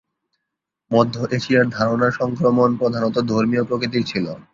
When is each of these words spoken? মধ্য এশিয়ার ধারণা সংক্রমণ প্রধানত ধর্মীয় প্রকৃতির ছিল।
মধ্য 0.91 1.15
এশিয়ার 1.31 1.67
ধারণা 1.69 2.07
সংক্রমণ 2.11 2.69
প্রধানত 2.77 3.15
ধর্মীয় 3.31 3.63
প্রকৃতির 3.63 4.03
ছিল। 4.05 4.25